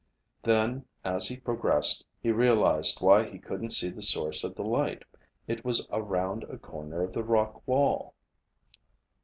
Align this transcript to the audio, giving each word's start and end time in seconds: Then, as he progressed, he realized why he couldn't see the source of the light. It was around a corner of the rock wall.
Then, 0.41 0.85
as 1.05 1.27
he 1.27 1.37
progressed, 1.37 2.07
he 2.23 2.31
realized 2.31 3.01
why 3.01 3.21
he 3.23 3.37
couldn't 3.37 3.69
see 3.69 3.91
the 3.91 4.01
source 4.01 4.43
of 4.43 4.55
the 4.55 4.63
light. 4.63 5.03
It 5.45 5.63
was 5.63 5.85
around 5.91 6.43
a 6.45 6.57
corner 6.57 7.03
of 7.03 7.13
the 7.13 7.23
rock 7.23 7.61
wall. 7.67 8.15